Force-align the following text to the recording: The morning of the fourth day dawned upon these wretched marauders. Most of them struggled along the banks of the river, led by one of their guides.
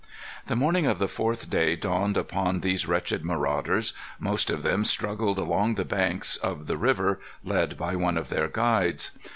The 0.47 0.55
morning 0.55 0.87
of 0.87 0.97
the 0.97 1.07
fourth 1.07 1.47
day 1.47 1.75
dawned 1.75 2.17
upon 2.17 2.61
these 2.61 2.87
wretched 2.87 3.23
marauders. 3.23 3.93
Most 4.17 4.49
of 4.49 4.63
them 4.63 4.83
struggled 4.83 5.37
along 5.37 5.75
the 5.75 5.85
banks 5.85 6.37
of 6.37 6.65
the 6.65 6.75
river, 6.75 7.19
led 7.43 7.77
by 7.77 7.95
one 7.95 8.17
of 8.17 8.29
their 8.29 8.47
guides. 8.47 9.11